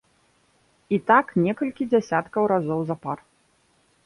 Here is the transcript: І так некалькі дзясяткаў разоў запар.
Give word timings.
І 0.97 0.97
так 1.11 1.25
некалькі 1.45 1.87
дзясяткаў 1.93 2.43
разоў 2.55 2.81
запар. 2.89 3.17